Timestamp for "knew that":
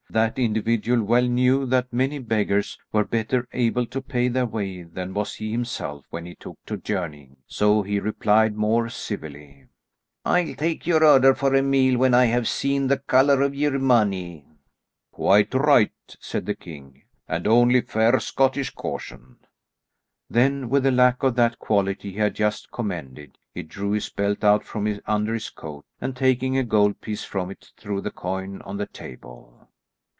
1.25-1.93